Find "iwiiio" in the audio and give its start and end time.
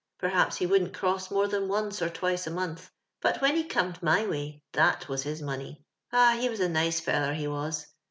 2.09-2.47